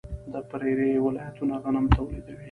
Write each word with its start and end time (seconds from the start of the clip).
د 0.31 0.33
پریري 0.49 0.91
ولایتونه 1.05 1.55
غنم 1.63 1.85
تولیدوي. 1.95 2.39